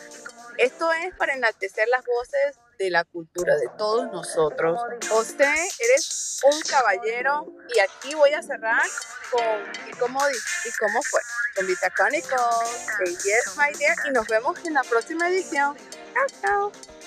Esto 0.57 0.91
es 0.91 1.15
para 1.15 1.33
enaltecer 1.33 1.87
las 1.87 2.03
voces 2.05 2.59
de 2.79 2.89
la 2.89 3.03
cultura 3.03 3.55
de 3.57 3.67
todos 3.77 4.09
nosotros. 4.11 4.79
José, 5.09 5.53
eres 5.79 6.39
un 6.51 6.61
caballero 6.61 7.45
y 7.75 7.79
aquí 7.79 8.15
voy 8.15 8.31
a 8.31 8.41
cerrar 8.41 8.81
con 9.29 9.43
¿y 9.87 9.91
cómo, 9.97 10.19
y 10.29 10.71
cómo 10.79 11.01
fue? 11.03 11.19
Chronicles, 11.93 12.87
say 12.97 13.15
yes, 13.15 13.57
my 13.57 13.77
dear, 13.77 13.95
y 14.07 14.11
nos 14.11 14.25
vemos 14.27 14.57
en 14.65 14.73
la 14.73 14.83
próxima 14.83 15.27
edición. 15.27 15.75
Chao, 16.13 16.27
chao. 16.41 16.98